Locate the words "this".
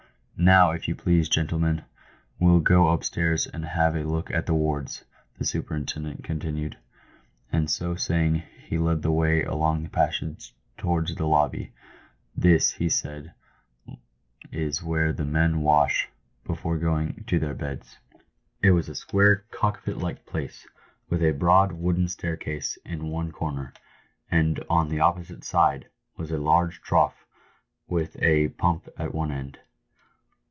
12.35-12.71